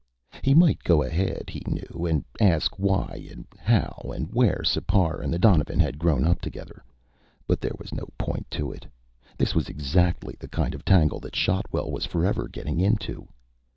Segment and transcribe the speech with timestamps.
[0.41, 5.31] He might go ahead, he knew, and ask why and how and where Sipar and
[5.31, 6.83] the donovan had grown up together,
[7.45, 8.87] but there was no point to it.
[9.37, 13.27] This was exactly the kind of tangle that Shotwell was forever getting into.